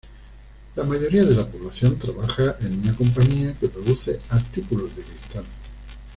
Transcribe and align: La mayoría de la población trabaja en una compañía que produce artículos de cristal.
La 0.75 0.83
mayoría 0.83 1.23
de 1.25 1.35
la 1.35 1.45
población 1.45 1.99
trabaja 1.99 2.55
en 2.61 2.79
una 2.81 2.95
compañía 2.95 3.53
que 3.59 3.67
produce 3.69 4.19
artículos 4.31 4.95
de 4.95 5.03
cristal. 5.03 5.43